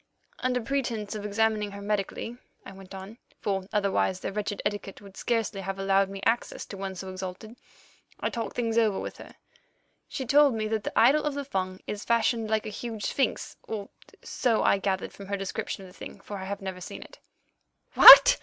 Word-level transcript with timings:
"Under 0.39 0.59
pretence 0.61 1.13
of 1.13 1.23
attending 1.25 1.69
her 1.73 1.79
medically," 1.81 2.35
I 2.65 2.71
went 2.71 2.95
on, 2.95 3.19
"for 3.39 3.67
otherwise 3.71 4.19
their 4.19 4.31
wretched 4.31 4.59
etiquette 4.65 4.99
would 4.99 5.15
scarcely 5.15 5.61
have 5.61 5.77
allowed 5.77 6.09
me 6.09 6.21
access 6.25 6.65
to 6.67 6.75
one 6.77 6.95
so 6.95 7.11
exalted, 7.11 7.55
I 8.19 8.31
talked 8.31 8.55
things 8.55 8.79
over 8.79 8.99
with 8.99 9.17
her. 9.17 9.35
She 10.07 10.25
told 10.25 10.55
me 10.55 10.67
that 10.69 10.83
the 10.83 10.99
idol 10.99 11.23
of 11.23 11.35
the 11.35 11.45
Fung 11.45 11.81
is 11.85 12.03
fashioned 12.03 12.49
like 12.49 12.65
a 12.65 12.69
huge 12.69 13.03
sphinx, 13.03 13.57
or 13.67 13.89
so 14.23 14.63
I 14.63 14.79
gathered 14.79 15.13
from 15.13 15.27
her 15.27 15.37
description 15.37 15.83
of 15.85 15.89
the 15.91 15.99
thing, 15.99 16.19
for 16.21 16.37
I 16.39 16.45
have 16.45 16.63
never 16.63 16.81
seen 16.81 17.03
it." 17.03 17.19
"What!" 17.93 18.39